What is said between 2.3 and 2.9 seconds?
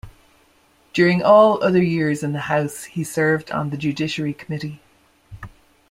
the House,